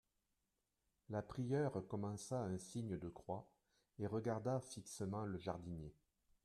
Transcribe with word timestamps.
La 1.11 1.21
prieure 1.21 1.85
commença 1.87 2.39
un 2.41 2.57
signe 2.57 2.97
de 2.97 3.07
croix, 3.07 3.47
et 3.99 4.07
regarda 4.07 4.59
fixement 4.59 5.25
le 5.25 5.37
jardinier. 5.37 5.93